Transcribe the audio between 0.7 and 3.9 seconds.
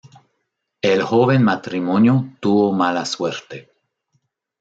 El joven matrimonio tuvo mala suerte.